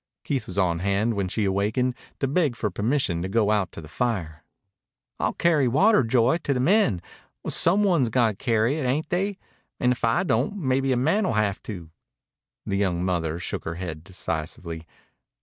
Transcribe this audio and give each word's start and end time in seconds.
Keith 0.23 0.47
was 0.47 0.57
on 0.57 0.79
hand 0.79 1.13
when 1.13 1.27
she 1.27 1.45
awakened 1.45 1.93
to 2.19 2.27
beg 2.27 2.55
for 2.55 2.71
permission 2.71 3.21
to 3.21 3.29
go 3.29 3.51
out 3.51 3.71
to 3.71 3.79
the 3.81 3.87
fire. 3.87 4.43
"I'll 5.19 5.33
carry 5.33 5.67
water, 5.67 6.01
Joy, 6.03 6.37
to 6.39 6.55
the 6.55 6.59
men. 6.59 7.03
Some 7.47 7.83
one's 7.83 8.09
got 8.09 8.29
to 8.29 8.35
carry 8.37 8.79
it, 8.79 8.83
ain't 8.87 9.09
they, 9.11 9.37
'n' 9.79 9.91
if 9.91 10.03
I 10.03 10.23
don't 10.23 10.57
mebbe 10.57 10.87
a 10.91 10.95
man'll 10.97 11.33
haf 11.33 11.61
to." 11.69 11.91
The 12.65 12.77
young 12.77 13.05
mother 13.05 13.37
shook 13.37 13.63
her 13.63 13.75
head 13.75 14.03
decisively. 14.03 14.87